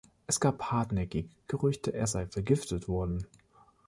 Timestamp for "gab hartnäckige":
0.39-1.29